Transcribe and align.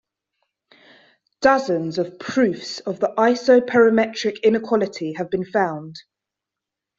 Dozens 1.41 1.99
of 1.99 2.17
proofs 2.17 2.79
of 2.79 2.99
the 2.99 3.13
isoperimetric 3.19 4.41
inequality 4.41 5.13
have 5.13 5.29
been 5.29 5.45
found. 5.45 5.99